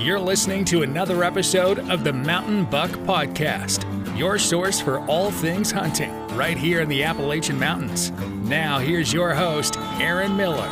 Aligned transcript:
You're 0.00 0.18
listening 0.18 0.64
to 0.64 0.80
another 0.80 1.22
episode 1.22 1.90
of 1.90 2.04
the 2.04 2.12
Mountain 2.14 2.64
Buck 2.64 2.90
Podcast, 2.90 3.84
your 4.16 4.38
source 4.38 4.80
for 4.80 5.00
all 5.00 5.30
things 5.30 5.70
hunting, 5.70 6.10
right 6.28 6.56
here 6.56 6.80
in 6.80 6.88
the 6.88 7.04
Appalachian 7.04 7.58
Mountains. 7.58 8.10
Now, 8.48 8.78
here's 8.78 9.12
your 9.12 9.34
host, 9.34 9.76
Aaron 10.00 10.38
Miller. 10.38 10.66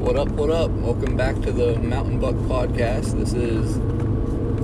What 0.00 0.16
up, 0.16 0.28
what 0.32 0.50
up? 0.50 0.70
Welcome 0.72 1.16
back 1.16 1.36
to 1.36 1.50
the 1.50 1.78
Mountain 1.78 2.20
Buck 2.20 2.34
Podcast. 2.34 3.18
This 3.18 3.32
is, 3.32 3.78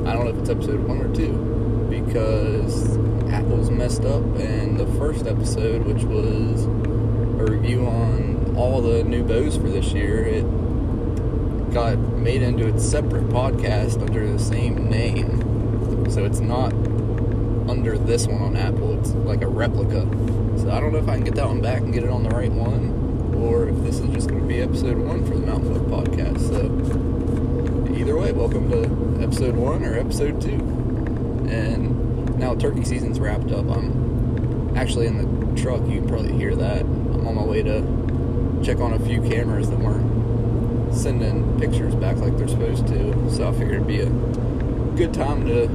I 0.07 0.13
don't 0.13 0.27
know 0.27 0.33
if 0.33 0.37
it's 0.37 0.51
episode 0.51 0.87
one 0.87 1.01
or 1.01 1.15
two, 1.15 1.87
because 1.89 2.99
Apple's 3.31 3.71
messed 3.71 4.05
up, 4.05 4.23
and 4.37 4.79
the 4.79 4.87
first 4.99 5.27
episode, 5.27 5.87
which 5.87 6.05
was 6.05 6.67
all 8.57 8.81
the 8.81 9.03
new 9.05 9.23
bows 9.23 9.57
for 9.57 9.69
this 9.69 9.93
year, 9.93 10.25
it 10.25 10.43
got 11.73 11.99
made 11.99 12.43
into 12.43 12.67
its 12.67 12.85
separate 12.85 13.29
podcast 13.29 14.01
under 14.03 14.31
the 14.31 14.39
same 14.39 14.89
name. 14.91 16.11
So 16.11 16.25
it's 16.25 16.41
not 16.41 16.73
under 17.69 17.97
this 17.97 18.27
one 18.27 18.43
on 18.43 18.57
Apple, 18.57 18.99
it's 18.99 19.11
like 19.11 19.43
a 19.43 19.49
replica. 19.49 20.03
So 20.59 20.71
I 20.71 20.81
don't 20.81 20.93
know 20.93 20.99
if 20.99 21.09
I 21.09 21.15
can 21.15 21.25
get 21.25 21.35
that 21.37 21.47
one 21.47 21.61
back 21.61 21.81
and 21.81 21.93
get 21.93 22.05
it 22.05 22.11
on 22.11 22.23
the 22.23 22.31
right 22.31 22.53
one 22.53 23.03
or 23.43 23.69
if 23.69 23.77
this 23.83 23.99
is 23.99 24.11
just 24.11 24.29
going 24.29 24.41
to 24.41 24.47
be 24.47 24.61
episode 24.61 24.99
one 24.99 25.25
for 25.27 25.35
the 25.35 25.47
Mountain 25.47 25.73
Buck 25.89 26.07
podcast. 26.07 26.41
So, 26.49 27.97
either 27.97 28.17
way, 28.17 28.33
welcome 28.33 28.71
to 28.71 29.23
episode 29.23 29.57
one 29.57 29.85
or 29.85 29.99
episode 29.99 30.41
two. 30.41 30.59
And 31.51 32.39
now 32.39 32.55
turkey 32.55 32.85
season's 32.85 33.19
wrapped 33.19 33.51
up. 33.51 33.69
I'm 33.69 34.77
actually 34.77 35.07
in 35.07 35.19
the 35.19 35.61
truck. 35.61 35.81
You 35.89 36.01
can 36.01 36.09
probably 36.09 36.33
hear 36.33 36.55
that. 36.55 36.83
I'm 36.83 37.27
on 37.27 37.35
my 37.35 37.45
way 37.45 37.63
to 37.63 37.81
check 38.63 38.79
on 38.79 38.93
a 38.93 38.99
few 39.01 39.21
cameras 39.23 39.69
that 39.71 39.79
weren't 39.79 40.95
sending 40.95 41.59
pictures 41.59 41.95
back 41.95 42.17
like 42.19 42.37
they're 42.37 42.49
supposed 42.49 42.87
to. 42.87 43.31
So 43.31 43.49
I 43.49 43.53
figured 43.53 43.75
it'd 43.75 43.87
be 43.87 44.01
a 44.01 44.11
good 44.97 45.13
time 45.13 45.47
to 45.47 45.67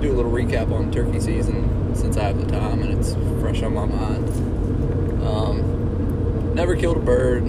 do 0.00 0.12
a 0.12 0.14
little 0.14 0.30
recap 0.30 0.72
on 0.72 0.90
turkey 0.90 1.20
season 1.20 1.94
since 1.94 2.16
I 2.16 2.24
have 2.24 2.38
the 2.38 2.50
time 2.50 2.82
and 2.82 2.98
it's 2.98 3.14
fresh 3.40 3.62
on 3.62 3.74
my 3.74 3.86
mind. 3.86 4.28
Um, 5.24 6.54
never 6.54 6.76
killed 6.76 6.96
a 6.96 7.00
bird, 7.00 7.44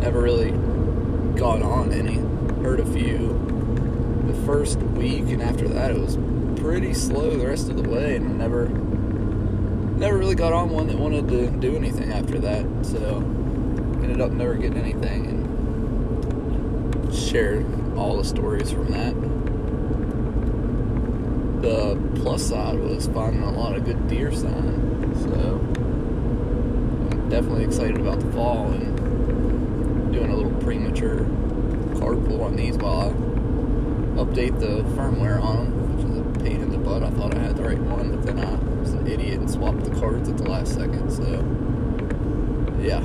never 0.00 0.20
really 0.20 0.50
got 1.38 1.62
on 1.62 1.92
any, 1.92 2.16
heard 2.62 2.80
a 2.80 2.86
few. 2.86 3.38
The 4.26 4.34
first 4.46 4.78
week 4.78 5.28
and 5.28 5.42
after 5.42 5.68
that, 5.68 5.92
it 5.92 5.98
was 5.98 6.18
pretty 6.60 6.92
slow 6.92 7.30
the 7.36 7.46
rest 7.46 7.70
of 7.70 7.82
the 7.82 7.88
way, 7.88 8.16
and 8.16 8.36
never, 8.36 8.68
never 8.68 10.18
really 10.18 10.34
got 10.34 10.52
on 10.52 10.70
one 10.70 10.88
that 10.88 10.98
wanted 10.98 11.28
to 11.28 11.50
do 11.50 11.76
anything 11.76 12.12
after 12.12 12.38
that. 12.40 12.66
So 12.84 13.20
ended 14.10 14.26
up 14.26 14.32
never 14.32 14.54
getting 14.54 14.76
anything, 14.76 15.26
and 15.26 17.14
shared 17.14 17.64
all 17.96 18.16
the 18.16 18.24
stories 18.24 18.72
from 18.72 18.86
that. 18.86 19.14
The 21.62 21.96
plus 22.20 22.42
side 22.42 22.80
was 22.80 23.06
finding 23.06 23.42
a 23.42 23.52
lot 23.52 23.76
of 23.76 23.84
good 23.84 24.08
deer 24.08 24.32
sign, 24.32 25.14
so 25.14 25.60
I'm 27.12 27.28
definitely 27.28 27.64
excited 27.64 27.98
about 27.98 28.18
the 28.18 28.32
fall 28.32 28.72
and 28.72 30.12
doing 30.12 30.32
a 30.32 30.34
little 30.36 30.58
premature 30.60 31.18
card 32.00 32.24
pull 32.26 32.42
on 32.42 32.56
these 32.56 32.76
while 32.78 33.00
I 33.00 33.12
update 34.20 34.58
the 34.58 34.82
firmware 34.96 35.40
on 35.40 35.56
them, 35.56 35.96
which 35.96 36.04
is 36.04 36.18
a 36.18 36.22
pain 36.42 36.62
in 36.62 36.70
the 36.70 36.78
butt. 36.78 37.04
I 37.04 37.10
thought 37.10 37.32
I 37.36 37.38
had 37.38 37.56
the 37.56 37.62
right 37.62 37.78
one, 37.78 38.10
but 38.16 38.26
then 38.26 38.40
I 38.40 38.56
was 38.80 38.92
an 38.92 39.06
idiot 39.06 39.38
and 39.38 39.48
swapped 39.48 39.84
the 39.84 39.90
cards 40.00 40.28
at 40.28 40.36
the 40.36 40.50
last 40.50 40.74
second. 40.74 41.12
So, 41.12 41.44
yeah, 42.82 43.04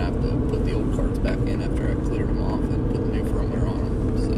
Gonna 0.00 0.12
have 0.12 0.22
to 0.22 0.30
put 0.48 0.64
the 0.64 0.72
old 0.72 0.94
cards 0.96 1.18
back 1.18 1.36
in 1.40 1.60
after 1.60 1.90
I 1.90 1.94
cleared 2.06 2.28
them 2.28 2.40
off 2.42 2.60
and 2.60 2.90
put 2.90 3.04
the 3.04 3.12
new 3.12 3.22
firmware 3.22 3.68
on 3.68 3.84
them. 3.84 4.18
So, 4.18 4.32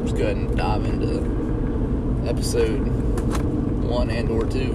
let's 0.00 0.12
go 0.12 0.24
ahead 0.24 0.36
and 0.36 0.56
dive 0.56 0.84
into 0.84 1.22
episode 2.28 2.80
one 3.84 4.10
and 4.10 4.28
or 4.28 4.44
two 4.44 4.72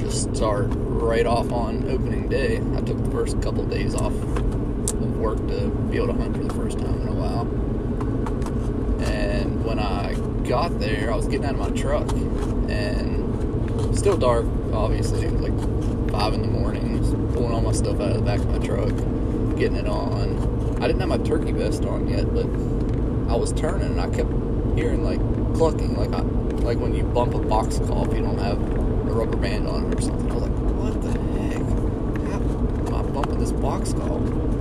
Just 0.00 0.34
start 0.34 0.66
right 0.70 1.24
off 1.24 1.52
on 1.52 1.88
opening 1.88 2.28
day. 2.28 2.56
I 2.56 2.80
took 2.80 3.00
the 3.00 3.10
first 3.12 3.40
couple 3.40 3.64
days 3.64 3.94
off 3.94 4.12
of 4.12 5.16
work 5.16 5.38
to 5.46 5.68
be 5.88 5.98
able 5.98 6.08
to 6.08 6.14
hunt 6.14 6.36
for 6.36 6.42
the 6.42 6.54
first 6.54 6.80
time 6.80 7.00
in 7.00 7.06
a 7.06 7.12
while. 7.12 7.42
And 9.08 9.64
when 9.64 9.78
I 9.78 10.14
got 10.48 10.80
there, 10.80 11.12
I 11.12 11.16
was 11.16 11.28
getting 11.28 11.46
out 11.46 11.54
of 11.54 11.60
my 11.60 11.70
truck 11.70 12.10
and 12.68 13.96
still 13.96 14.16
dark, 14.16 14.46
obviously, 14.72 15.28
like 15.28 15.52
five 16.20 16.34
in 16.34 16.42
the 16.42 16.48
morning. 16.48 16.98
Pulling 17.32 17.50
all 17.50 17.62
my 17.62 17.72
stuff 17.72 17.98
out 17.98 18.10
of 18.10 18.16
the 18.16 18.22
back 18.22 18.40
of 18.40 18.50
my 18.50 18.58
truck, 18.58 18.90
getting 19.56 19.76
it 19.76 19.86
on. 19.86 20.76
I 20.82 20.86
didn't 20.86 21.00
have 21.00 21.08
my 21.08 21.16
turkey 21.16 21.52
vest 21.52 21.86
on 21.86 22.08
yet, 22.08 22.34
but 22.34 22.44
I 23.32 23.36
was 23.36 23.54
turning 23.54 23.86
and 23.86 24.00
I 24.00 24.10
kept 24.10 24.30
hearing 24.76 25.02
like 25.02 25.18
clucking, 25.56 25.96
like 25.96 26.12
I, 26.12 26.20
like 26.60 26.78
when 26.78 26.94
you 26.94 27.04
bump 27.04 27.32
a 27.34 27.38
box 27.38 27.78
call 27.78 28.06
if 28.06 28.14
you 28.14 28.22
don't 28.22 28.36
have 28.36 28.58
a 28.60 29.12
rubber 29.12 29.38
band 29.38 29.66
on 29.66 29.90
it 29.90 29.98
or 29.98 30.02
something. 30.02 30.30
I 30.30 30.34
was 30.34 30.42
like, 30.42 30.52
what 30.52 31.00
the 31.00 31.10
heck? 31.10 32.90
How 32.90 32.98
am 32.98 33.08
I 33.08 33.12
bumping 33.12 33.38
this 33.38 33.52
box 33.52 33.94
call? 33.94 34.18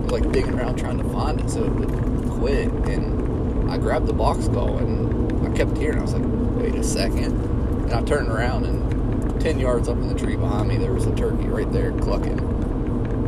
Like 0.07 0.31
digging 0.31 0.57
around 0.57 0.77
trying 0.77 0.99
to 0.99 1.09
find 1.09 1.41
it 1.41 1.49
so 1.49 1.65
it 1.65 1.71
would 1.71 2.29
quit. 2.39 2.69
And 2.87 3.69
I 3.69 3.77
grabbed 3.77 4.07
the 4.07 4.13
box 4.13 4.47
call 4.47 4.77
and 4.77 5.45
I 5.45 5.57
kept 5.57 5.77
hearing. 5.77 5.99
I 5.99 6.03
was 6.03 6.13
like, 6.13 6.23
wait 6.55 6.75
a 6.75 6.83
second. 6.85 7.33
And 7.33 7.93
I 7.93 8.01
turned 8.03 8.29
around 8.29 8.63
and 8.65 8.98
10 9.39 9.57
yards 9.57 9.87
up 9.87 9.97
in 9.97 10.07
the 10.09 10.19
tree 10.19 10.35
behind 10.35 10.67
me, 10.67 10.77
there 10.77 10.93
was 10.93 11.05
a 11.05 11.15
turkey 11.15 11.47
right 11.47 11.71
there 11.71 11.91
clucking. 11.93 12.37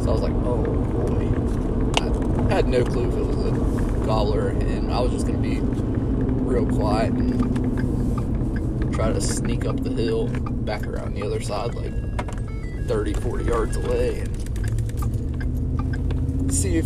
So 0.02 0.10
I 0.10 0.14
was 0.14 0.22
like, 0.22 0.34
oh 0.44 0.62
boy. 0.62 2.48
I 2.50 2.54
had 2.54 2.68
no 2.68 2.84
clue 2.84 3.08
if 3.08 3.16
it 3.16 3.26
was 3.26 3.46
a 3.46 3.52
gobbler 4.06 4.50
and 4.50 4.92
I 4.92 5.00
was 5.00 5.14
just 5.14 5.26
going 5.26 5.42
to 5.42 5.50
be 5.50 5.62
real 6.44 6.66
quiet 6.66 7.14
and 7.14 8.94
try 8.94 9.14
to 9.14 9.22
sneak 9.22 9.66
up 9.66 9.82
the 9.82 9.90
hill 9.90 10.28
back 10.28 10.86
around 10.86 11.16
the 11.16 11.26
other 11.26 11.40
side 11.40 11.74
like 11.76 11.94
30 12.88 13.14
40 13.14 13.46
yards 13.46 13.78
away 13.78 14.20
and 14.20 14.42
see 16.54 16.76
if 16.76 16.86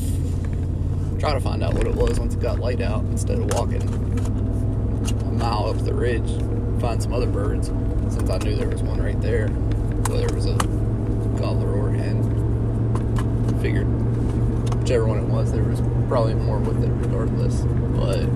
try 1.19 1.33
to 1.33 1.39
find 1.39 1.63
out 1.63 1.73
what 1.73 1.87
it 1.87 1.95
was 1.95 2.19
once 2.19 2.35
it 2.35 2.39
got 2.41 2.59
light 2.59 2.79
out 2.79 3.03
instead 3.05 3.39
of 3.39 3.51
walking 3.55 3.81
a 3.81 5.31
mile 5.31 5.65
up 5.65 5.83
the 5.83 5.93
ridge 5.93 6.29
find 6.79 7.01
some 7.01 7.11
other 7.11 7.25
birds 7.25 7.71
since 8.15 8.29
I 8.29 8.37
knew 8.39 8.55
there 8.55 8.69
was 8.69 8.81
one 8.81 9.01
right 9.01 9.19
there 9.21 9.47
So 10.07 10.17
there 10.17 10.35
was 10.35 10.45
a 10.45 10.55
gobbler 11.39 11.71
or 11.71 11.91
hen 11.91 12.23
figured 13.61 13.87
whichever 14.79 15.05
one 15.05 15.19
it 15.19 15.25
was 15.25 15.51
there 15.51 15.63
was 15.63 15.81
probably 16.07 16.35
more 16.35 16.59
with 16.59 16.83
it 16.83 16.89
regardless 16.89 17.61
but 17.95 18.27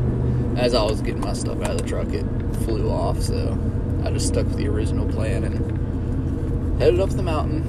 as 0.61 0.73
I 0.73 0.83
was 0.83 1.01
getting 1.01 1.21
my 1.21 1.33
stuff 1.33 1.61
out 1.61 1.71
of 1.71 1.77
the 1.79 1.87
truck 1.87 2.09
it 2.13 2.25
flew 2.63 2.89
off 2.89 3.21
so 3.21 3.57
I 4.03 4.11
just 4.11 4.27
stuck 4.27 4.45
with 4.45 4.57
the 4.57 4.67
original 4.67 5.07
plan 5.07 5.43
and 5.43 6.79
headed 6.79 6.99
up 7.01 7.09
the 7.09 7.21
mountain. 7.21 7.61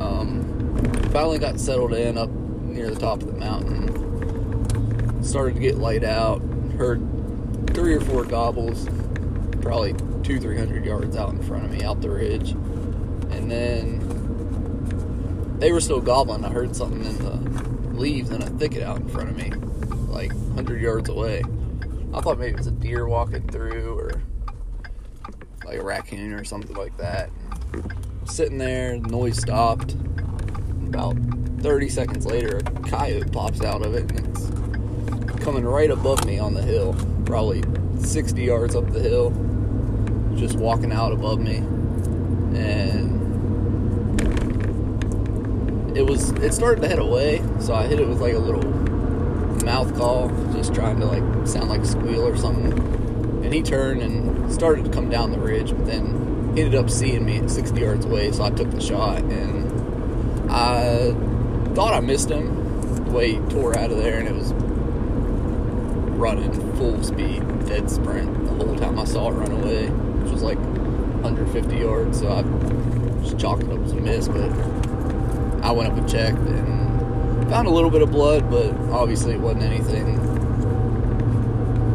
Um, 0.00 1.10
finally 1.12 1.38
got 1.38 1.58
settled 1.58 1.92
in 1.94 2.16
up 2.16 2.30
near 2.30 2.90
the 2.90 2.98
top 2.98 3.22
of 3.22 3.26
the 3.26 3.38
mountain. 3.38 5.22
Started 5.24 5.54
to 5.54 5.60
get 5.60 5.78
light 5.78 6.04
out. 6.04 6.40
Heard 6.78 7.00
three 7.74 7.94
or 7.94 8.00
four 8.00 8.24
gobbles, 8.24 8.88
probably 9.60 9.94
two, 10.22 10.38
three 10.40 10.58
hundred 10.58 10.84
yards 10.84 11.16
out 11.16 11.30
in 11.30 11.42
front 11.42 11.64
of 11.64 11.70
me, 11.70 11.82
out 11.82 12.00
the 12.00 12.10
ridge. 12.10 12.50
And 12.50 13.50
then 13.50 13.98
they 15.58 15.72
were 15.72 15.80
still 15.80 16.00
gobbling. 16.00 16.44
I 16.44 16.48
heard 16.50 16.74
something 16.74 17.04
in 17.04 17.18
the 17.18 17.98
leaves 17.98 18.30
in 18.30 18.42
a 18.42 18.50
thicket 18.50 18.82
out 18.82 18.98
in 18.98 19.08
front 19.08 19.30
of 19.30 19.36
me, 19.36 19.50
like 20.08 20.32
100 20.32 20.82
yards 20.82 21.08
away. 21.08 21.42
I 22.14 22.20
thought 22.20 22.38
maybe 22.38 22.52
it 22.52 22.58
was 22.58 22.66
a 22.66 22.72
deer 22.72 23.06
walking 23.06 23.46
through 23.48 23.98
or 23.98 24.22
like 25.64 25.78
a 25.78 25.84
raccoon 25.84 26.32
or 26.32 26.44
something 26.44 26.76
like 26.76 26.96
that. 26.96 27.30
Sitting 28.24 28.58
there, 28.58 28.98
the 28.98 29.08
noise 29.08 29.38
stopped. 29.38 29.94
About 30.86 31.16
30 31.60 31.88
seconds 31.88 32.26
later, 32.26 32.58
a 32.58 32.80
coyote 32.88 33.30
pops 33.30 33.62
out 33.62 33.86
of 33.86 33.94
it 33.94 34.10
and 34.10 34.26
it's 34.26 34.50
coming 35.42 35.64
right 35.64 35.90
above 35.90 36.24
me 36.26 36.38
on 36.38 36.54
the 36.54 36.62
hill, 36.62 36.94
probably 37.24 37.62
60 38.00 38.42
yards 38.42 38.74
up 38.74 38.90
the 38.92 39.00
hill, 39.00 39.30
just 40.42 40.56
walking 40.56 40.92
out 40.92 41.12
above 41.12 41.38
me. 41.38 41.56
And 42.58 43.22
it 45.96 46.04
was, 46.04 46.30
it 46.32 46.52
started 46.52 46.82
to 46.82 46.88
head 46.88 46.98
away, 46.98 47.42
so 47.60 47.74
I 47.74 47.86
hit 47.86 48.00
it 48.00 48.08
with 48.08 48.20
like 48.20 48.34
a 48.34 48.38
little 48.38 48.62
mouth 49.64 49.96
call, 49.96 50.28
just 50.52 50.74
trying 50.74 50.98
to 51.00 51.06
like 51.06 51.46
sound 51.46 51.70
like 51.70 51.80
a 51.82 51.86
squeal 51.86 52.26
or 52.26 52.36
something. 52.36 52.72
And 53.44 53.54
he 53.54 53.62
turned 53.62 54.02
and 54.02 54.52
started 54.52 54.84
to 54.84 54.90
come 54.90 55.08
down 55.08 55.30
the 55.30 55.38
ridge, 55.38 55.70
but 55.70 55.86
then 55.86 56.54
ended 56.58 56.74
up 56.74 56.90
seeing 56.90 57.24
me 57.24 57.38
at 57.38 57.48
60 57.50 57.80
yards 57.80 58.04
away, 58.04 58.32
so 58.32 58.42
I 58.42 58.50
took 58.50 58.70
the 58.70 58.80
shot. 58.80 59.18
And 59.18 60.50
I 60.50 61.14
thought 61.74 61.94
I 61.94 62.00
missed 62.00 62.30
him 62.30 63.04
the 63.04 63.10
way 63.12 63.34
he 63.34 63.38
tore 63.48 63.78
out 63.78 63.90
of 63.90 63.98
there, 63.98 64.18
and 64.18 64.28
it 64.28 64.34
was 64.34 64.52
running 66.18 66.52
full 66.76 67.02
speed, 67.02 67.42
dead 67.66 67.88
sprint 67.90 68.44
the 68.44 68.64
whole 68.64 68.76
time 68.76 68.98
I 68.98 69.04
saw 69.04 69.30
it 69.30 69.34
run 69.34 69.52
away, 69.52 69.90
was 70.32 70.42
like 70.42 70.58
150 70.58 71.76
yards. 71.76 72.20
So 72.20 72.32
I 72.32 72.42
just 73.22 73.38
chalked 73.38 73.64
it 73.64 73.70
up 73.70 73.80
as 73.80 73.92
a 73.92 73.96
miss, 73.96 74.28
but 74.28 74.50
I 75.62 75.70
went 75.70 75.92
up 75.92 75.98
and 75.98 76.08
checked 76.08 76.38
and 76.38 77.48
found 77.48 77.68
a 77.68 77.70
little 77.70 77.90
bit 77.90 78.02
of 78.02 78.10
blood, 78.10 78.50
but 78.50 78.72
obviously 78.90 79.34
it 79.34 79.40
wasn't 79.40 79.64
anything. 79.64 80.18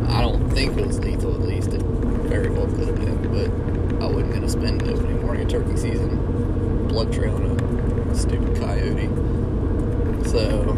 I 0.09 0.21
don't 0.21 0.49
think 0.51 0.77
it 0.77 0.85
was 0.87 0.99
lethal, 0.99 1.33
at 1.33 1.41
least. 1.41 1.73
It 1.73 1.81
very 1.81 2.49
well 2.49 2.67
could 2.67 2.87
have 2.87 2.95
been, 2.95 3.21
but 3.23 4.03
I 4.03 4.07
wasn't 4.07 4.29
going 4.29 4.41
to 4.41 4.49
spend 4.49 4.83
opening 4.83 5.21
morning 5.21 5.43
of 5.43 5.49
turkey 5.49 5.75
season 5.75 6.87
blood 6.87 7.11
trailing 7.11 7.59
a 8.09 8.15
stupid 8.15 8.55
coyote. 8.57 9.07
So 10.29 10.71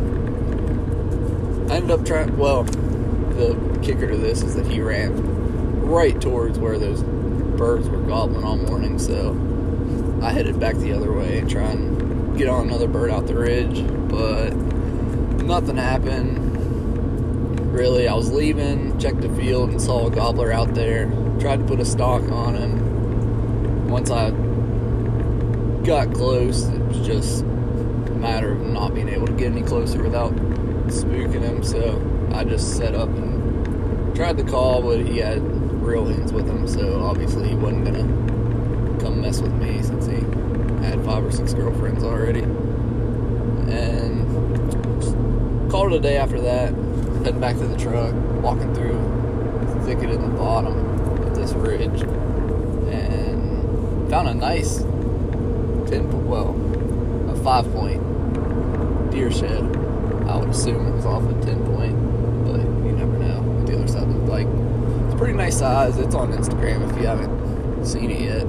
I 1.70 1.76
ended 1.78 1.92
up 1.92 2.06
trying. 2.06 2.36
Well, 2.38 2.64
the 2.64 3.80
kicker 3.84 4.10
to 4.10 4.18
this 4.18 4.42
is 4.42 4.56
that 4.56 4.66
he 4.66 4.82
ran 4.82 5.86
right 5.86 6.20
towards 6.20 6.60
where 6.60 6.78
those 6.78 7.04
birds 7.60 7.90
were 7.90 8.00
gobbling 8.00 8.46
all 8.46 8.56
morning. 8.56 8.98
So 8.98 9.32
I 10.24 10.32
headed 10.32 10.60
back 10.62 10.76
the 10.78 10.94
other 10.94 11.12
way 11.12 11.40
and 11.40 11.52
and 11.52 12.38
get 12.38 12.48
on 12.48 12.68
another 12.68 12.88
bird 12.88 13.12
out 13.12 13.28
the 13.28 13.36
ridge, 13.36 13.86
but 14.08 14.56
nothing 15.44 15.76
happened. 15.76 16.38
Really, 17.74 18.08
I 18.08 18.14
was 18.14 18.32
leaving, 18.32 18.98
checked 18.98 19.20
the 19.22 19.30
field, 19.36 19.72
and 19.72 19.82
saw 19.82 20.08
a 20.08 20.10
gobbler 20.10 20.54
out 20.54 20.74
there. 20.74 21.08
Tried 21.40 21.60
to 21.60 21.66
put 21.66 21.82
a 21.82 21.86
stalk 21.86 22.24
on 22.32 22.56
him. 22.56 23.90
Once 23.90 24.10
I 24.10 24.32
got 25.86 26.14
close, 26.14 26.64
it 26.64 26.82
was 26.84 27.06
just 27.06 27.42
a 27.42 28.16
matter 28.16 28.54
of 28.54 28.62
not 28.62 28.96
being 28.96 29.10
able 29.10 29.28
to 29.28 29.34
get 29.34 29.52
any 29.52 29.64
closer 29.64 30.02
without 30.02 30.34
spooking 30.88 31.42
him. 31.42 31.62
So 31.64 32.02
I 32.34 32.46
just 32.46 32.78
set 32.78 32.96
up 32.96 33.10
and 33.10 34.16
tried 34.16 34.38
to 34.38 34.44
call, 34.46 34.82
but 34.82 35.06
he 35.06 35.18
had 35.18 35.59
hens 36.06 36.32
with 36.34 36.48
him, 36.48 36.68
so 36.68 37.04
obviously 37.04 37.50
he 37.50 37.56
wasn't 37.56 37.86
gonna 37.86 38.04
come 39.00 39.22
mess 39.22 39.42
with 39.42 39.54
me 39.54 39.82
since 39.82 40.06
he 40.06 40.16
had 40.84 41.04
five 41.06 41.24
or 41.26 41.32
six 41.32 41.54
girlfriends 41.54 42.04
already. 42.04 42.42
And 43.72 44.30
called 45.72 45.94
it 45.94 45.98
a 45.98 46.00
day 46.00 46.18
after 46.18 46.40
that, 46.42 46.74
heading 47.24 47.40
back 47.40 47.58
to 47.58 47.68
the 47.68 47.78
truck, 47.78 48.14
walking 48.42 48.74
through 48.74 49.00
thicket 49.86 50.10
in 50.10 50.22
the 50.22 50.38
bottom 50.38 50.78
of 51.24 51.36
this 51.36 51.54
ridge, 51.54 52.02
and 52.92 54.10
found 54.10 54.28
a 54.28 54.34
nice 54.34 54.78
10, 54.80 56.28
well, 56.28 56.56
a 57.30 57.36
five 57.44 57.72
point 57.74 58.02
deer 59.12 59.32
shed. 59.32 59.64
I 60.28 60.38
would 60.38 60.50
assume 60.50 60.88
it 60.88 60.96
was 60.96 61.06
off 61.06 61.24
a 61.24 61.34
10 61.46 61.66
point, 61.66 61.96
but 62.46 62.62
you 62.86 62.92
never 62.92 63.18
know 63.18 63.40
the 63.66 63.88
side 63.88 64.08
looked 64.08 64.28
like. 64.28 64.69
Pretty 65.20 65.34
nice 65.34 65.60
size. 65.60 65.98
It's 65.98 66.16
on 66.16 66.32
Instagram 66.32 66.90
if 66.90 66.98
you 66.98 67.06
haven't 67.06 67.86
seen 67.86 68.10
it 68.10 68.22
yet. 68.22 68.48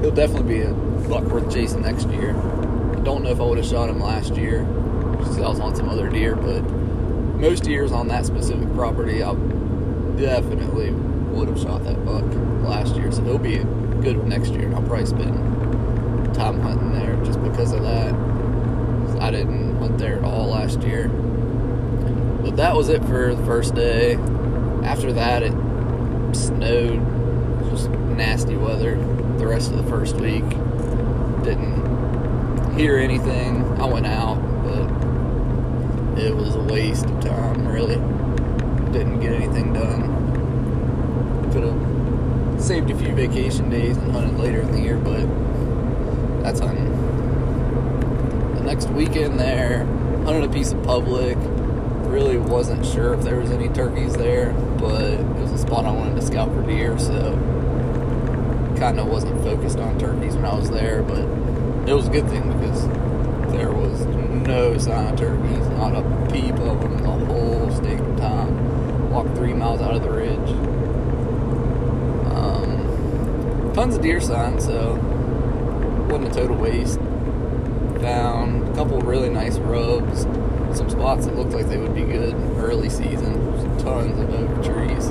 He'll 0.00 0.10
definitely 0.10 0.54
be 0.54 0.62
a 0.62 0.72
buck 1.10 1.24
worth 1.24 1.52
chasing 1.52 1.82
next 1.82 2.08
year. 2.08 2.30
I 2.30 3.00
don't 3.00 3.22
know 3.22 3.32
if 3.32 3.38
I 3.38 3.42
would 3.42 3.58
have 3.58 3.66
shot 3.66 3.90
him 3.90 4.00
last 4.00 4.34
year 4.34 4.64
because 4.64 5.36
I 5.36 5.46
was 5.46 5.60
on 5.60 5.76
some 5.76 5.90
other 5.90 6.08
deer, 6.08 6.36
but 6.36 6.62
most 6.62 7.66
years 7.66 7.92
on 7.92 8.08
that 8.08 8.24
specific 8.24 8.72
property, 8.72 9.22
I 9.22 9.34
definitely 10.16 10.92
would 10.92 11.48
have 11.48 11.60
shot 11.60 11.84
that 11.84 12.02
buck 12.06 12.24
last 12.66 12.96
year. 12.96 13.12
So 13.12 13.22
he'll 13.22 13.36
be 13.36 13.58
good 14.00 14.26
next 14.26 14.52
year, 14.52 14.62
and 14.62 14.74
I'll 14.74 14.80
probably 14.80 15.04
spend 15.04 16.34
time 16.34 16.60
hunting 16.60 16.94
there 16.94 17.22
just 17.26 17.42
because 17.42 17.72
of 17.72 17.82
that. 17.82 18.14
I 19.20 19.30
didn't 19.32 19.76
hunt 19.80 19.98
there 19.98 20.16
at 20.16 20.24
all 20.24 20.46
last 20.46 20.80
year. 20.80 21.08
But 21.08 22.56
that 22.56 22.74
was 22.74 22.88
it 22.88 23.04
for 23.04 23.34
the 23.34 23.44
first 23.44 23.74
day. 23.74 24.18
After 24.86 25.12
that, 25.12 25.42
it 25.42 25.52
snowed, 26.34 27.02
just 27.70 27.90
nasty 27.90 28.56
weather 28.56 28.96
the 29.36 29.46
rest 29.46 29.72
of 29.72 29.76
the 29.76 29.90
first 29.90 30.16
week. 30.16 30.48
Didn't 31.42 32.76
hear 32.78 32.96
anything. 32.96 33.64
I 33.80 33.84
went 33.84 34.06
out, 34.06 34.36
but 34.62 36.20
it 36.22 36.34
was 36.34 36.54
a 36.54 36.62
waste 36.62 37.06
of 37.06 37.20
time, 37.20 37.66
really. 37.66 37.96
Didn't 38.92 39.20
get 39.20 39.32
anything 39.32 39.72
done. 39.72 41.50
Could 41.52 41.64
have 41.64 42.62
saved 42.62 42.90
a 42.90 42.96
few 42.96 43.12
vacation 43.14 43.68
days 43.68 43.96
and 43.96 44.12
hunted 44.12 44.38
later 44.38 44.60
in 44.60 44.72
the 44.72 44.80
year, 44.80 44.98
but 44.98 45.26
that's 46.42 46.60
hunting. 46.60 46.92
The 48.54 48.62
next 48.62 48.88
weekend 48.90 49.38
there, 49.38 49.84
hunted 50.24 50.44
a 50.44 50.48
piece 50.48 50.72
of 50.72 50.82
public. 50.84 51.36
Really 52.06 52.38
wasn't 52.38 52.86
sure 52.86 53.12
if 53.12 53.22
there 53.22 53.36
was 53.38 53.50
any 53.50 53.68
turkeys 53.68 54.14
there, 54.14 54.52
but 54.78 55.02
it 55.02 55.24
was 55.36 55.52
a 55.52 55.58
spot 55.58 55.84
I 55.84 55.90
wanted 55.90 56.16
to 56.16 56.22
scout 56.22 56.48
for 56.54 56.62
deer, 56.62 56.98
so 56.98 57.32
kind 58.78 58.98
of 58.98 59.08
wasn't 59.08 59.42
focused 59.42 59.78
on 59.78 59.98
turkeys 59.98 60.34
when 60.34 60.46
I 60.46 60.54
was 60.54 60.70
there, 60.70 61.02
but 61.02 61.18
it 61.88 61.92
was 61.92 62.08
a 62.08 62.10
good 62.10 62.26
thing 62.28 62.50
because 62.52 62.88
there 63.52 63.70
was 63.70 64.06
no 64.46 64.78
sign 64.78 65.12
of 65.12 65.18
turkeys, 65.18 65.68
not 65.70 65.94
a 65.94 66.02
peep 66.32 66.54
of 66.54 66.80
them 66.80 66.98
the 66.98 67.26
whole 67.26 67.70
stinking 67.70 68.16
time. 68.16 69.10
Walked 69.10 69.36
three 69.36 69.52
miles 69.52 69.82
out 69.82 69.94
of 69.94 70.02
the 70.02 70.10
ridge. 70.10 70.50
Um, 72.32 73.72
tons 73.74 73.96
of 73.96 74.02
deer 74.02 74.20
signs, 74.20 74.64
so 74.64 74.94
wasn't 76.08 76.28
a 76.28 76.34
total 76.34 76.56
waste. 76.56 76.98
Found 78.00 78.68
a 78.68 78.74
couple 78.74 79.00
really 79.00 79.28
nice 79.28 79.58
rubs, 79.58 80.26
some 80.76 80.90
spots 80.90 81.24
that 81.26 81.34
looked 81.36 81.52
like 81.52 81.68
they 81.68 81.78
would 81.78 81.94
be 81.94 82.02
good 82.02 82.34
early 82.58 82.90
season. 82.90 83.34
Tons 83.78 84.18
of 84.18 84.30
oak 84.34 84.64
trees 84.64 85.08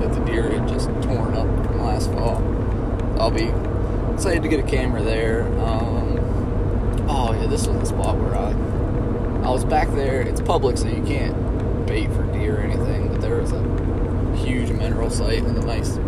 that 0.00 0.14
the 0.14 0.20
deer 0.24 0.48
had 0.50 0.68
just 0.68 0.86
torn 1.02 1.34
up 1.34 1.46
from 1.66 1.82
last 1.82 2.10
fall. 2.12 2.36
I'll 3.20 3.30
be 3.30 3.50
excited 4.14 4.42
to 4.42 4.48
get 4.48 4.60
a 4.60 4.68
camera 4.68 5.02
there. 5.02 5.42
Um, 5.60 7.06
oh 7.08 7.32
yeah, 7.32 7.46
this 7.46 7.66
was 7.66 7.78
the 7.78 7.86
spot 7.86 8.16
where 8.18 8.36
I 8.36 8.50
I 9.44 9.50
was 9.50 9.64
back 9.64 9.88
there. 9.90 10.20
It's 10.20 10.40
public, 10.40 10.76
so 10.78 10.86
you 10.86 11.02
can't 11.02 11.86
bait 11.86 12.06
for 12.12 12.22
deer 12.32 12.58
or 12.58 12.60
anything. 12.60 13.08
But 13.08 13.20
there 13.20 13.36
was 13.40 13.52
a 13.52 14.36
huge 14.36 14.70
mineral 14.70 15.10
site 15.10 15.42
with 15.42 15.58
a 15.58 15.66
nice 15.66 15.98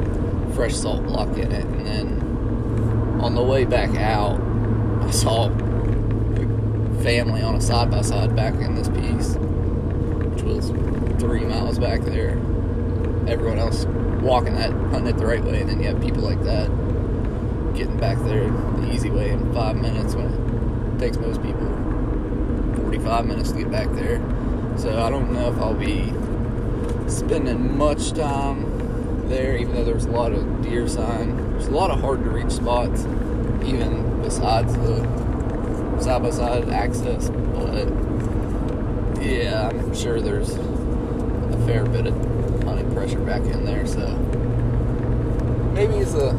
fresh 0.55 0.75
salt 0.75 1.05
block 1.05 1.37
in 1.37 1.51
it. 1.51 1.65
And 1.65 1.87
then 1.87 3.21
on 3.21 3.35
the 3.35 3.43
way 3.43 3.65
back 3.65 3.97
out, 3.97 4.41
I 5.03 5.11
saw 5.11 5.49
family 7.03 7.43
on 7.43 7.55
a 7.57 7.61
side 7.61 7.91
by 7.91 8.01
side 8.01 8.35
back 8.37 8.55
in 8.55 8.75
this 8.75 8.89
piece, 8.89 9.35
which 9.37 10.43
was 10.43 10.71
three 11.21 11.45
miles 11.45 11.79
back 11.79 12.01
there. 12.03 12.31
Everyone 13.27 13.59
else 13.59 13.85
walking 14.21 14.55
that, 14.55 14.71
hunting 14.71 15.09
it 15.09 15.17
the 15.17 15.27
right 15.27 15.43
way, 15.43 15.61
and 15.61 15.69
then 15.69 15.81
you 15.81 15.89
have 15.89 16.01
people 16.01 16.23
like 16.23 16.43
that 16.45 16.69
getting 17.75 17.97
back 17.97 18.19
there 18.25 18.49
the 18.51 18.93
easy 18.93 19.11
way 19.11 19.31
in 19.31 19.53
five 19.53 19.77
minutes 19.77 20.15
when 20.15 20.27
it 20.27 20.99
takes 20.99 21.17
most 21.17 21.43
people 21.43 21.67
45 22.77 23.27
minutes 23.27 23.53
to 23.53 23.59
get 23.59 23.71
back 23.71 23.91
there. 23.93 24.19
So 24.77 25.03
I 25.03 25.11
don't 25.11 25.33
know 25.33 25.53
if 25.53 25.59
I'll 25.59 25.75
be 25.75 26.13
spending 27.11 27.77
much 27.77 28.13
time 28.13 29.29
there, 29.29 29.57
even 29.57 29.75
though 29.75 29.85
there's 29.85 30.05
a 30.05 30.11
lot 30.11 30.33
of 30.33 30.63
deer 30.63 30.87
sign. 30.87 31.37
There's 31.53 31.69
a 31.69 31.73
lot 31.73 31.91
of 31.91 32.01
hard 32.01 32.23
to 32.25 32.31
reach 32.31 32.53
spots, 32.53 33.05
even 33.65 34.23
besides 34.23 34.75
the 34.75 35.22
side 36.03 36.23
by 36.23 36.31
side 36.31 36.69
access. 36.71 37.31
But 37.31 37.89
yeah, 39.23 39.69
I'm 39.69 39.95
sure 39.95 40.21
there's 40.21 40.51
a 40.55 41.63
fair 41.67 41.85
bit 41.85 42.07
of 42.07 42.15
hunting 42.65 42.93
pressure 42.93 43.21
back 43.21 43.43
in 43.43 43.65
there. 43.65 43.87
So 43.87 44.07
maybe 45.75 45.95
it's 45.95 46.15
a 46.15 46.33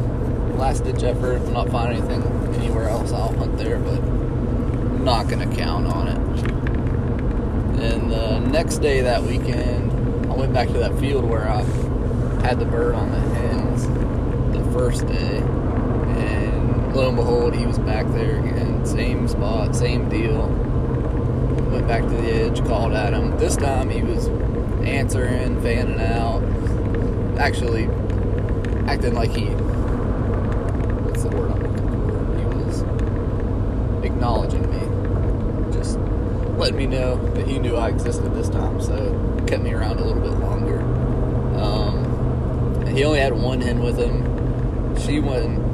last 0.56 0.84
ditch 0.84 1.02
effort. 1.02 1.36
If 1.36 1.46
I'm 1.48 1.52
not 1.54 1.70
finding 1.70 1.98
anything 2.02 2.22
anywhere 2.54 2.88
else, 2.88 3.12
I'll 3.12 3.32
hunt 3.36 3.56
there, 3.58 3.78
but 3.78 3.98
I'm 4.00 5.04
not 5.04 5.28
to 5.28 5.56
count 5.56 5.86
on 5.86 6.08
it. 6.08 6.18
And 7.84 8.10
the 8.10 8.38
next 8.40 8.78
day 8.78 9.00
that 9.02 9.22
weekend, 9.22 9.90
I 10.30 10.34
went 10.34 10.52
back 10.52 10.68
to 10.68 10.78
that 10.78 10.98
field 10.98 11.24
where 11.24 11.48
I 11.48 11.62
had 12.42 12.58
the 12.58 12.64
bird 12.64 12.94
on 12.94 13.10
the 13.10 13.18
hens 13.18 13.86
the 14.56 14.62
first 14.72 15.06
day. 15.06 15.38
And 15.38 16.94
lo 16.94 17.08
and 17.08 17.16
behold, 17.16 17.54
he 17.54 17.66
was 17.66 17.78
back 17.78 18.06
there 18.08 18.38
again. 18.38 18.73
Same 18.84 19.26
spot, 19.28 19.74
same 19.74 20.08
deal. 20.08 20.46
Went 21.70 21.88
back 21.88 22.02
to 22.02 22.08
the 22.08 22.32
edge, 22.32 22.64
called 22.64 22.92
at 22.92 23.12
him. 23.12 23.36
This 23.38 23.56
time 23.56 23.90
he 23.90 24.02
was 24.02 24.28
answering, 24.86 25.60
fanning 25.62 26.00
out. 26.00 26.42
Actually, 27.38 27.84
acting 28.86 29.14
like 29.14 29.30
he 29.30 29.46
what's 29.46 31.22
the 31.22 31.28
word 31.30 31.50
I'm 31.50 31.62
looking 31.62 31.88
for? 31.88 32.38
He 32.38 32.44
was 32.64 34.04
acknowledging 34.04 34.70
me. 34.70 35.72
Just 35.72 35.98
letting 36.58 36.76
me 36.76 36.86
know 36.86 37.16
that 37.34 37.46
he 37.46 37.58
knew 37.58 37.76
I 37.76 37.88
existed 37.88 38.34
this 38.34 38.48
time, 38.48 38.80
so 38.80 38.94
kept 39.46 39.62
me 39.62 39.72
around 39.72 40.00
a 40.00 40.04
little 40.04 40.22
bit 40.22 40.38
longer. 40.38 40.80
Um, 41.58 42.86
he 42.86 43.04
only 43.04 43.20
had 43.20 43.32
one 43.32 43.60
hen 43.60 43.80
with 43.80 43.98
him. 43.98 44.96
She 44.98 45.20
went. 45.20 45.73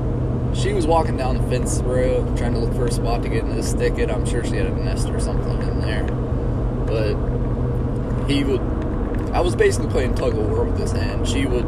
She 0.54 0.72
was 0.72 0.86
walking 0.86 1.16
down 1.16 1.36
the 1.36 1.42
fence 1.48 1.80
row, 1.80 2.24
trying 2.36 2.54
to 2.54 2.60
look 2.60 2.74
for 2.74 2.86
a 2.86 2.92
spot 2.92 3.22
to 3.22 3.28
get 3.28 3.44
in 3.44 3.54
this 3.54 3.72
thicket. 3.72 4.10
I'm 4.10 4.26
sure 4.26 4.44
she 4.44 4.56
had 4.56 4.66
a 4.66 4.74
nest 4.74 5.08
or 5.08 5.20
something 5.20 5.62
in 5.62 5.80
there. 5.80 6.04
But 6.86 8.28
he 8.28 8.44
would. 8.44 8.60
I 9.32 9.40
was 9.40 9.54
basically 9.54 9.90
playing 9.90 10.14
tug 10.14 10.36
of 10.36 10.50
war 10.50 10.64
with 10.64 10.78
this 10.78 10.92
hen. 10.92 11.24
She 11.24 11.46
would. 11.46 11.64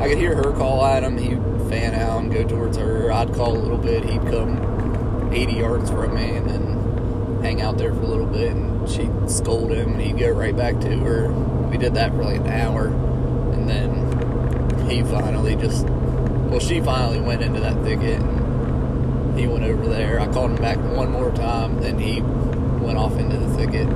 I 0.00 0.08
could 0.08 0.18
hear 0.18 0.36
her 0.36 0.52
call 0.52 0.84
at 0.84 1.02
him. 1.02 1.16
He'd 1.16 1.40
fan 1.68 1.94
out 1.94 2.22
and 2.22 2.32
go 2.32 2.44
towards 2.44 2.76
her. 2.76 3.10
I'd 3.10 3.34
call 3.34 3.56
a 3.56 3.58
little 3.58 3.78
bit. 3.78 4.04
He'd 4.04 4.22
come 4.22 5.30
80 5.32 5.52
yards 5.52 5.90
from 5.90 6.14
me 6.14 6.36
and 6.36 6.48
then 6.48 7.42
hang 7.42 7.60
out 7.62 7.78
there 7.78 7.92
for 7.92 8.02
a 8.02 8.06
little 8.06 8.26
bit 8.26 8.52
and 8.52 8.88
she'd 8.88 9.30
scold 9.30 9.70
him 9.70 9.92
and 9.92 10.00
he'd 10.00 10.18
go 10.18 10.30
right 10.30 10.56
back 10.56 10.80
to 10.80 10.98
her. 10.98 11.30
We 11.68 11.78
did 11.78 11.94
that 11.94 12.10
for 12.12 12.24
like 12.24 12.40
an 12.40 12.48
hour 12.48 12.86
and 12.88 13.68
then 13.68 14.88
he 14.88 15.02
finally 15.02 15.54
just, 15.56 15.86
well, 16.48 16.60
she 16.60 16.80
finally 16.80 17.20
went 17.20 17.42
into 17.42 17.60
that 17.60 17.82
thicket 17.84 18.20
and 18.20 19.38
he 19.38 19.46
went 19.46 19.64
over 19.64 19.86
there. 19.86 20.18
I 20.18 20.26
called 20.26 20.50
him 20.52 20.56
back 20.56 20.78
one 20.78 21.12
more 21.12 21.30
time, 21.30 21.80
then 21.80 21.98
he 21.98 22.20
went 22.20 22.98
off 22.98 23.16
into 23.18 23.36
the 23.36 23.48
thicket. 23.56 23.88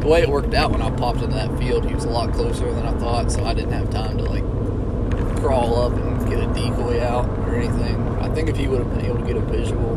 The 0.00 0.06
way 0.06 0.22
it 0.22 0.28
worked 0.28 0.54
out 0.54 0.70
when 0.70 0.82
I 0.82 0.90
popped 0.90 1.20
into 1.20 1.34
that 1.34 1.56
field, 1.58 1.84
he 1.86 1.94
was 1.94 2.04
a 2.04 2.10
lot 2.10 2.32
closer 2.32 2.72
than 2.72 2.86
I 2.86 2.92
thought, 2.98 3.30
so 3.30 3.44
I 3.44 3.54
didn't 3.54 3.72
have 3.72 3.90
time 3.90 4.18
to 4.18 4.24
like 4.24 4.44
crawl 5.40 5.80
up 5.82 5.92
and 5.92 6.28
get 6.28 6.40
a 6.40 6.46
decoy 6.54 7.02
out 7.02 7.28
or 7.40 7.56
anything. 7.56 8.00
I 8.20 8.28
think 8.34 8.48
if 8.48 8.56
he 8.56 8.66
would 8.66 8.78
have 8.78 8.94
been 8.94 9.04
able 9.04 9.18
to 9.18 9.26
get 9.26 9.36
a 9.36 9.40
visual, 9.40 9.96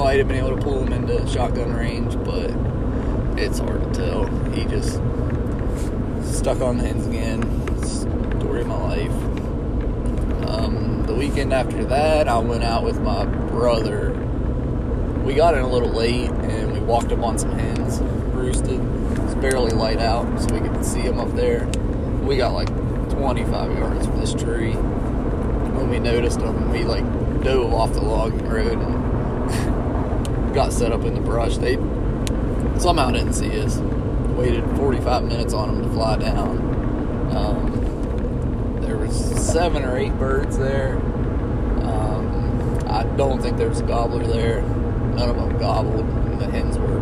might 0.00 0.18
have 0.18 0.28
been 0.28 0.38
able 0.38 0.56
to 0.56 0.62
pull 0.62 0.82
him 0.82 0.94
into 0.94 1.26
shotgun 1.26 1.74
range, 1.74 2.14
but 2.24 2.50
it's 3.38 3.58
hard 3.58 3.82
to 3.82 4.00
tell. 4.00 4.26
He 4.52 4.64
just 4.64 4.94
stuck 6.24 6.62
on 6.62 6.78
the 6.78 6.84
hens 6.84 7.06
again. 7.06 7.40
Life. 7.66 8.29
Um, 10.50 11.04
the 11.06 11.14
weekend 11.14 11.52
after 11.52 11.84
that, 11.84 12.26
I 12.26 12.38
went 12.38 12.64
out 12.64 12.82
with 12.82 13.00
my 13.00 13.24
brother. 13.24 14.10
We 15.24 15.34
got 15.34 15.54
in 15.54 15.60
a 15.60 15.68
little 15.68 15.90
late 15.90 16.28
and 16.28 16.72
we 16.72 16.80
walked 16.80 17.12
up 17.12 17.20
on 17.20 17.38
some 17.38 17.52
hens, 17.52 18.00
roosted. 18.34 18.80
It 18.80 19.18
was 19.20 19.36
barely 19.36 19.70
light 19.70 20.00
out, 20.00 20.40
so 20.40 20.52
we 20.52 20.60
could 20.68 20.84
see 20.84 21.02
them 21.02 21.20
up 21.20 21.30
there. 21.36 21.66
We 22.24 22.36
got 22.36 22.52
like 22.52 22.68
25 23.10 23.78
yards 23.78 24.06
from 24.06 24.18
this 24.18 24.34
tree. 24.34 24.72
When 24.72 25.88
we 25.88 26.00
noticed 26.00 26.40
them, 26.40 26.72
we 26.72 26.82
like 26.82 27.04
dove 27.44 27.72
off 27.72 27.92
the 27.92 28.02
logging 28.02 28.48
road 28.48 28.78
and 28.78 30.54
got 30.54 30.72
set 30.72 30.90
up 30.90 31.04
in 31.04 31.14
the 31.14 31.20
brush. 31.20 31.58
They 31.58 31.76
somehow 32.80 33.12
didn't 33.12 33.34
see 33.34 33.60
us. 33.60 33.76
Waited 34.36 34.64
45 34.76 35.24
minutes 35.24 35.54
on 35.54 35.74
them 35.74 35.88
to 35.88 35.94
fly 35.94 36.16
down. 36.16 36.58
Um, 37.36 37.79
there 39.10 39.34
was 39.34 39.46
seven 39.46 39.84
or 39.84 39.96
eight 39.96 40.16
birds 40.18 40.56
there. 40.58 40.96
Um, 40.96 42.82
I 42.86 43.02
don't 43.16 43.40
think 43.42 43.56
there's 43.56 43.80
a 43.80 43.84
gobbler 43.84 44.26
there. 44.26 44.62
None 44.62 45.28
of 45.30 45.36
them 45.36 45.58
gobbled. 45.58 46.04
And 46.04 46.40
the 46.40 46.46
hens 46.46 46.78
were 46.78 47.00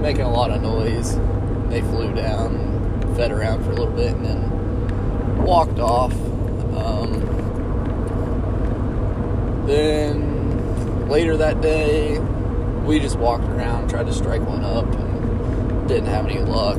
making 0.00 0.22
a 0.22 0.30
lot 0.30 0.50
of 0.50 0.62
noise. 0.62 1.16
They 1.70 1.80
flew 1.80 2.12
down, 2.14 3.14
fed 3.16 3.32
around 3.32 3.64
for 3.64 3.70
a 3.70 3.74
little 3.74 3.94
bit, 3.94 4.14
and 4.14 4.24
then 4.24 5.42
walked 5.42 5.78
off. 5.78 6.12
Um, 6.76 7.22
then 9.66 11.08
later 11.08 11.36
that 11.36 11.60
day, 11.60 12.18
we 12.84 13.00
just 13.00 13.16
walked 13.16 13.44
around, 13.44 13.88
tried 13.88 14.06
to 14.06 14.12
strike 14.12 14.42
one 14.42 14.64
up, 14.64 14.86
and 14.86 15.88
didn't 15.88 16.06
have 16.06 16.26
any 16.26 16.40
luck. 16.40 16.78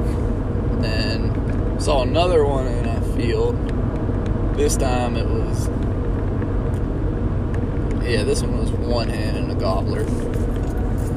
And 0.85 1.81
saw 1.81 2.03
another 2.03 2.45
one 2.45 2.67
in 2.67 2.85
a 2.85 3.01
field. 3.15 3.55
This 4.57 4.75
time 4.75 5.15
it 5.15 5.27
was, 5.27 5.67
yeah, 8.03 8.23
this 8.23 8.41
one 8.41 8.57
was 8.57 8.71
one 8.71 9.07
hen 9.07 9.35
and 9.35 9.51
a 9.51 9.55
gobbler. 9.55 10.03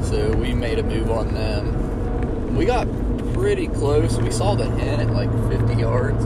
So 0.03 0.31
we 0.33 0.53
made 0.53 0.77
a 0.77 0.83
move 0.83 1.09
on 1.09 1.33
them. 1.33 2.55
We 2.55 2.65
got 2.65 2.87
pretty 3.33 3.67
close. 3.67 4.19
We 4.19 4.29
saw 4.29 4.53
the 4.53 4.69
hen 4.69 4.99
at 4.99 5.09
like 5.09 5.31
50 5.49 5.73
yards 5.73 6.23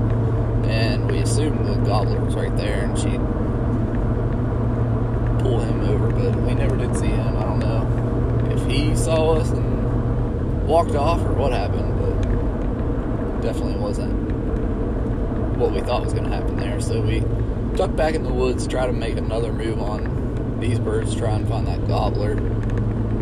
and 0.68 1.10
we 1.10 1.20
assumed 1.20 1.66
the 1.66 1.76
gobbler 1.86 2.20
was 2.20 2.36
right 2.36 2.56
there, 2.58 2.84
and 2.84 2.98
she'd 2.98 3.22
pull 5.42 5.62
him 5.62 5.82
over, 5.90 6.12
but 6.12 6.36
we 6.42 6.54
never 6.54 6.76
did 6.76 6.98
see 6.98 7.08
him. 7.08 7.38
I 7.38 7.44
don't 7.44 7.60
know 7.60 8.52
if 8.52 8.68
he 8.70 8.94
saw 8.94 9.36
us 9.36 9.52
and 9.52 10.68
walked 10.68 10.96
off 10.96 11.22
or 11.22 11.32
what 11.34 11.54
happened, 11.54 11.98
but 11.98 13.42
definitely 13.42 13.78
wasn't 13.78 14.35
what 15.58 15.72
we 15.72 15.82
thought 15.82 16.04
was 16.04 16.14
going 16.14 16.26
to 16.26 16.36
happen 16.36 16.58
there. 16.58 16.80
So 16.80 17.02
we 17.02 17.24
ducked 17.76 17.96
back 17.96 18.16
in 18.16 18.24
the 18.24 18.34
woods, 18.34 18.68
try 18.68 18.86
to 18.88 18.94
make 18.94 19.18
another 19.18 19.52
move 19.52 19.82
on 19.82 20.58
these 20.60 20.80
birds, 20.80 21.16
try 21.16 21.32
and 21.32 21.48
find 21.48 21.68
that 21.68 21.88
gobbler. 21.88 22.38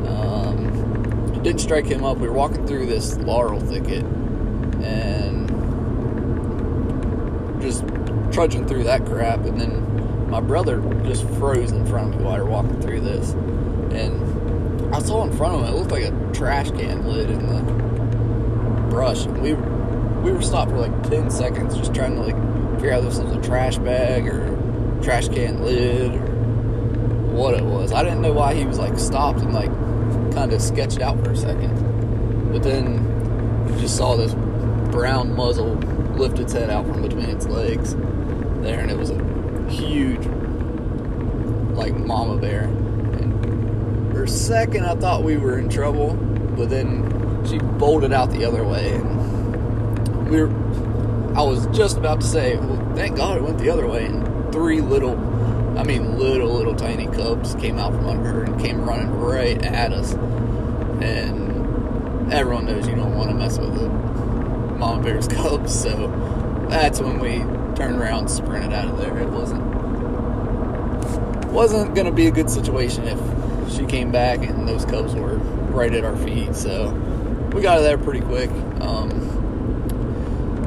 Um, 0.07 1.41
didn't 1.43 1.61
strike 1.61 1.85
him 1.85 2.03
up. 2.03 2.17
We 2.17 2.27
were 2.27 2.33
walking 2.33 2.65
through 2.65 2.85
this 2.85 3.17
laurel 3.17 3.59
thicket, 3.59 4.03
and 4.83 5.49
just 7.61 7.83
trudging 8.31 8.67
through 8.67 8.83
that 8.85 9.05
crap, 9.05 9.45
and 9.45 9.59
then 9.59 10.29
my 10.29 10.39
brother 10.39 10.81
just 11.03 11.27
froze 11.31 11.71
in 11.71 11.85
front 11.85 12.13
of 12.13 12.19
me 12.19 12.25
while 12.25 12.35
we 12.35 12.43
were 12.43 12.49
walking 12.49 12.81
through 12.81 13.01
this, 13.01 13.33
and 13.93 14.95
I 14.95 14.99
saw 14.99 15.23
in 15.23 15.31
front 15.35 15.55
of 15.55 15.61
him 15.61 15.73
it 15.73 15.77
looked 15.77 15.91
like 15.91 16.03
a 16.03 16.31
trash 16.33 16.71
can 16.71 17.05
lid 17.07 17.29
in 17.29 17.47
the 17.47 17.61
brush. 18.89 19.25
And 19.25 19.41
we 19.41 19.53
we 20.23 20.31
were 20.31 20.41
stopped 20.41 20.71
for 20.71 20.77
like 20.77 21.09
ten 21.09 21.29
seconds 21.29 21.75
just 21.77 21.93
trying 21.93 22.15
to 22.15 22.21
like 22.21 22.35
figure 22.75 22.93
out 22.93 23.03
if 23.03 23.09
this 23.09 23.19
was 23.19 23.35
a 23.35 23.41
trash 23.41 23.77
bag 23.77 24.27
or 24.27 24.99
trash 25.03 25.27
can 25.27 25.63
lid 25.63 26.15
or 26.15 26.25
what 27.33 27.53
it 27.53 27.63
was. 27.63 27.91
I 27.91 28.03
didn't 28.03 28.21
know 28.21 28.33
why 28.33 28.53
he 28.55 28.65
was 28.65 28.79
like 28.79 28.97
stopped 28.97 29.41
and 29.41 29.53
like 29.53 29.71
kind 30.33 30.51
of 30.51 30.61
sketched 30.61 31.01
out 31.01 31.23
for 31.23 31.31
a 31.31 31.37
second, 31.37 32.51
but 32.51 32.63
then 32.63 33.67
you 33.69 33.81
just 33.81 33.97
saw 33.97 34.15
this 34.15 34.33
brown 34.91 35.35
muzzle 35.35 35.75
lift 36.15 36.39
its 36.39 36.53
head 36.53 36.69
out 36.69 36.85
from 36.85 37.01
between 37.01 37.25
its 37.25 37.47
legs 37.47 37.95
there, 38.63 38.79
and 38.79 38.89
it 38.89 38.97
was 38.97 39.09
a 39.09 39.69
huge, 39.69 40.25
like, 41.75 41.93
mama 41.95 42.37
bear. 42.37 42.63
And 42.63 44.13
for 44.13 44.23
a 44.23 44.27
second, 44.27 44.85
I 44.85 44.95
thought 44.95 45.23
we 45.23 45.37
were 45.37 45.59
in 45.59 45.69
trouble, 45.69 46.13
but 46.55 46.69
then 46.69 47.45
she 47.45 47.57
bolted 47.57 48.13
out 48.13 48.29
the 48.31 48.45
other 48.45 48.63
way, 48.63 48.91
and 48.91 49.22
we 50.33 50.41
were. 50.41 51.37
I 51.37 51.41
was 51.41 51.65
just 51.67 51.97
about 51.97 52.21
to 52.21 52.27
say, 52.27 52.57
well, 52.57 52.95
thank 52.95 53.17
God 53.17 53.37
it 53.37 53.43
went 53.43 53.57
the 53.57 53.69
other 53.69 53.87
way, 53.87 54.05
and 54.05 54.51
three 54.51 54.81
little, 54.81 55.17
I 55.79 55.83
mean, 55.83 56.19
little, 56.19 56.53
little 56.53 56.75
tiny 56.75 57.07
cubs 57.07 57.55
came 57.55 57.79
out 57.79 57.93
from 57.93 58.07
under 58.07 58.29
her 58.29 58.43
and 58.43 58.61
came 58.61 58.83
running 58.83 59.11
right 59.11 59.63
at 59.63 59.91
us. 59.93 60.13
And 61.01 62.31
everyone 62.31 62.65
knows 62.65 62.87
you 62.87 62.95
don't 62.95 63.15
want 63.15 63.29
to 63.29 63.35
mess 63.35 63.57
with 63.57 63.81
it 63.81 63.91
mama 64.83 65.01
bear's 65.01 65.27
cubs. 65.39 65.81
So 65.81 66.07
that's 66.69 66.99
when 66.99 67.19
we 67.19 67.39
turned 67.75 67.99
around 67.99 68.19
and 68.19 68.31
sprinted 68.31 68.73
out 68.73 68.89
of 68.89 68.97
there. 68.97 69.17
It 69.17 69.29
wasn't 69.29 69.63
wasn't 71.51 71.93
going 71.93 72.07
to 72.07 72.11
be 72.11 72.25
a 72.25 72.31
good 72.31 72.49
situation 72.49 73.03
if 73.03 73.71
she 73.71 73.85
came 73.85 74.11
back 74.11 74.39
and 74.39 74.67
those 74.67 74.85
cubs 74.85 75.13
were 75.13 75.35
right 75.71 75.93
at 75.93 76.03
our 76.03 76.17
feet. 76.17 76.55
So 76.55 76.91
we 77.53 77.61
got 77.61 77.73
out 77.73 77.77
of 77.79 77.83
there 77.83 77.97
pretty 77.97 78.21
quick. 78.21 78.49
Um, 78.81 79.52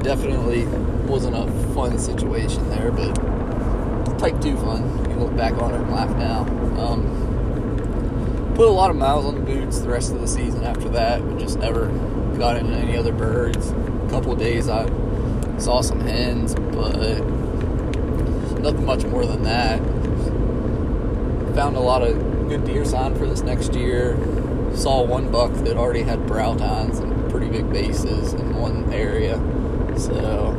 definitely 0.07 0.65
wasn't 1.09 1.35
a 1.35 1.51
fun 1.75 1.99
situation 1.99 2.71
there, 2.71 2.93
but 2.93 3.13
type 4.21 4.41
two 4.41 4.57
fun. 4.59 4.99
You 4.99 5.05
can 5.05 5.21
look 5.21 5.37
back 5.37 5.55
on 5.55 5.75
it 5.75 5.81
and 5.81 5.91
laugh 5.91 6.17
now. 6.17 6.43
Um, 6.81 8.53
put 8.55 8.69
a 8.69 8.71
lot 8.71 8.91
of 8.91 8.97
miles 8.97 9.25
on 9.25 9.35
the 9.35 9.41
boots 9.41 9.81
the 9.81 9.89
rest 9.89 10.13
of 10.13 10.21
the 10.21 10.29
season 10.29 10.63
after 10.63 10.89
that, 10.91 11.29
but 11.29 11.41
just 11.41 11.59
never 11.59 11.89
got 12.39 12.57
into 12.57 12.73
any 12.73 12.97
other 12.97 13.13
birds 13.13 13.71
A 13.71 14.07
couple 14.09 14.31
of 14.33 14.39
days 14.39 14.69
I 14.69 14.87
saw 15.59 15.81
some 15.81 15.99
hens, 15.99 16.55
but 16.55 17.19
nothing 18.61 18.87
much 18.87 19.05
more 19.07 19.27
than 19.27 19.43
that. 19.43 19.81
Found 21.57 21.77
a 21.77 21.81
lot 21.81 22.03
of 22.03 22.49
good 22.49 22.65
deer 22.65 22.85
sign 22.85 23.17
for 23.17 23.27
this 23.27 23.41
next 23.41 23.75
year. 23.75 24.17
Saw 24.73 25.03
one 25.03 25.33
buck 25.33 25.53
that 25.65 25.77
already 25.77 26.03
had 26.03 26.29
brow 26.29 26.55
tines 26.55 27.01
and 27.01 27.29
pretty 27.29 27.49
big 27.49 27.73
bases 27.73 28.35
in 28.35 28.55
one 28.55 28.93
area. 28.93 29.43
So 29.97 30.53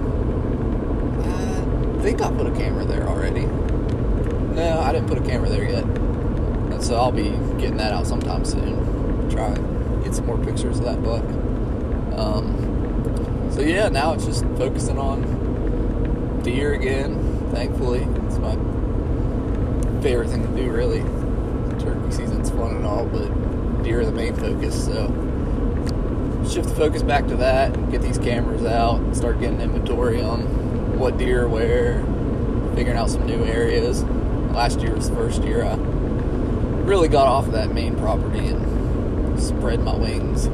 I 1.24 2.02
think 2.02 2.22
I 2.22 2.32
put 2.32 2.48
a 2.48 2.52
camera 2.52 2.86
there 2.86 3.08
already. 3.08 3.46
No, 3.46 4.80
I 4.82 4.92
didn't 4.92 5.08
put 5.08 5.18
a 5.18 5.22
camera 5.22 5.50
there 5.50 5.70
yet. 5.70 5.84
And 5.84 6.84
so 6.84 6.96
I'll 6.96 7.12
be 7.12 7.30
getting 7.60 7.78
that 7.78 7.94
out 7.94 8.08
sometime 8.08 8.44
soon. 8.46 9.30
Try 9.30 9.50
and 9.50 10.04
get 10.04 10.16
some 10.16 10.26
more 10.26 10.38
pictures 10.38 10.80
of 10.80 10.86
that 10.86 11.04
buck. 11.04 11.24
Um, 12.18 13.52
so 13.52 13.62
yeah, 13.62 13.90
now 13.90 14.14
it's 14.14 14.26
just 14.26 14.44
focusing 14.58 14.98
on 14.98 16.42
deer 16.44 16.74
again. 16.74 17.50
Thankfully, 17.52 18.02
it's 18.26 18.38
my 18.40 18.56
favorite 20.02 20.30
thing 20.30 20.44
to 20.44 20.62
do. 20.62 20.72
Really, 20.72 21.02
turkey 21.80 22.12
season's 22.12 22.50
fun 22.50 22.78
and 22.78 22.86
all, 22.86 23.06
but 23.06 23.84
deer 23.84 24.02
are 24.02 24.06
the 24.06 24.12
main 24.12 24.36
focus. 24.36 24.86
So 24.86 25.08
shift 26.50 26.70
the 26.70 26.76
focus 26.76 27.04
back 27.04 27.28
to 27.28 27.36
that. 27.38 27.76
and 27.76 27.92
Get 27.92 28.02
these 28.02 28.18
cameras 28.18 28.66
out. 28.66 29.00
And 29.00 29.16
start 29.16 29.40
getting 29.40 29.62
inventory 29.62 30.22
on 30.22 30.98
what 30.98 31.18
deer 31.18 31.44
are 31.44 31.48
where. 31.48 32.04
Figuring 32.76 32.98
out 32.98 33.10
some 33.10 33.26
new 33.26 33.44
areas. 33.44 34.04
Last 34.04 34.82
year 34.82 34.94
was 34.94 35.10
the 35.10 35.16
first 35.16 35.44
year 35.44 35.64
I 35.64 35.76
really 36.88 37.10
got 37.10 37.28
off 37.28 37.48
of 37.48 37.52
that 37.52 37.74
main 37.74 37.96
property 37.98 38.48
and 38.48 39.42
spread 39.42 39.82
my 39.82 39.96
wings, 39.96 40.48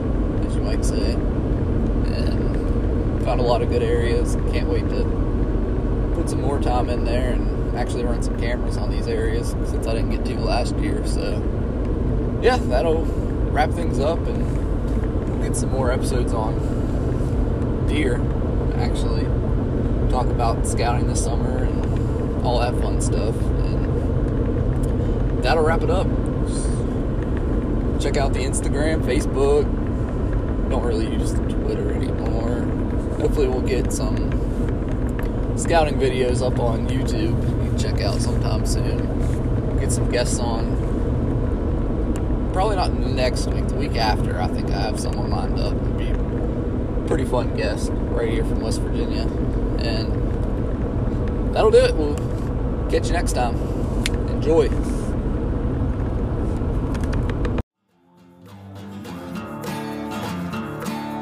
as 0.45 0.55
you 0.55 0.61
might 0.61 0.83
say 0.83 1.13
And 1.13 3.23
found 3.23 3.39
a 3.39 3.43
lot 3.43 3.61
of 3.61 3.69
good 3.69 3.83
areas. 3.83 4.35
Can't 4.51 4.67
wait 4.67 4.89
to 4.89 5.03
put 6.15 6.29
some 6.29 6.41
more 6.41 6.59
time 6.59 6.89
in 6.89 7.05
there 7.05 7.33
and 7.33 7.77
actually 7.77 8.03
run 8.03 8.21
some 8.21 8.37
cameras 8.39 8.77
on 8.77 8.89
these 8.89 9.07
areas 9.07 9.51
since 9.65 9.87
I 9.87 9.93
didn't 9.93 10.09
get 10.09 10.25
to 10.25 10.39
last 10.39 10.75
year. 10.77 11.05
So, 11.05 11.41
yeah, 12.41 12.57
that'll 12.57 13.05
wrap 13.51 13.71
things 13.71 13.99
up 13.99 14.19
and 14.19 14.62
get 15.43 15.55
some 15.55 15.71
more 15.71 15.91
episodes 15.91 16.33
on 16.33 17.85
deer, 17.87 18.15
actually. 18.77 19.25
Talk 20.09 20.27
about 20.27 20.65
scouting 20.65 21.07
this 21.07 21.23
summer 21.23 21.65
and 21.65 22.45
all 22.45 22.59
that 22.59 22.73
fun 22.81 23.01
stuff. 23.01 23.35
And 23.35 25.43
that'll 25.43 25.63
wrap 25.63 25.81
it 25.81 25.89
up. 25.89 26.07
Check 28.01 28.17
out 28.17 28.33
the 28.33 28.39
Instagram, 28.39 29.03
Facebook. 29.03 29.63
Don't 30.69 30.83
really 30.83 31.11
use 31.11 31.33
Twitter 31.33 31.93
anymore. 31.93 32.61
Hopefully, 33.19 33.47
we'll 33.47 33.61
get 33.61 33.93
some 33.93 34.15
scouting 35.57 35.99
videos 35.99 36.41
up 36.45 36.59
on 36.59 36.87
YouTube. 36.87 37.63
You 37.63 37.69
can 37.69 37.77
check 37.77 38.01
out 38.01 38.21
sometime 38.21 38.65
soon. 38.65 39.77
Get 39.79 39.91
some 39.91 40.09
guests 40.09 40.39
on. 40.39 40.82
Probably 42.53 42.75
not 42.75 42.93
next 42.93 43.47
week, 43.47 43.67
the 43.67 43.75
week 43.75 43.95
after. 43.95 44.39
I 44.39 44.47
think 44.47 44.69
I 44.69 44.79
have 44.79 44.99
someone 44.99 45.31
lined 45.31 45.59
up. 45.59 45.73
It'd 45.73 45.97
be 45.97 46.07
a 46.09 47.05
pretty 47.07 47.25
fun 47.25 47.55
guest 47.57 47.89
right 47.91 48.29
here 48.29 48.45
from 48.45 48.61
West 48.61 48.79
Virginia. 48.81 49.23
And 49.83 51.53
that'll 51.53 51.71
do 51.71 51.79
it. 51.79 51.95
We'll 51.95 52.15
catch 52.91 53.07
you 53.07 53.13
next 53.13 53.33
time. 53.33 53.55
Enjoy. 54.29 54.69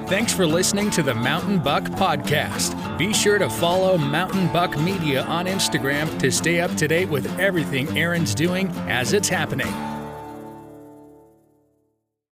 Thanks 0.07 0.33
for 0.33 0.45
listening 0.45 0.91
to 0.91 1.03
the 1.03 1.15
Mountain 1.15 1.59
Buck 1.59 1.85
Podcast. 1.85 2.97
Be 2.97 3.13
sure 3.13 3.37
to 3.37 3.49
follow 3.49 3.97
Mountain 3.97 4.51
Buck 4.51 4.77
Media 4.77 5.23
on 5.23 5.45
Instagram 5.45 6.19
to 6.19 6.29
stay 6.29 6.59
up 6.59 6.75
to 6.75 6.89
date 6.89 7.07
with 7.07 7.39
everything 7.39 7.97
Aaron's 7.97 8.35
doing 8.35 8.67
as 8.89 9.13
it's 9.13 9.29
happening. 9.29 9.90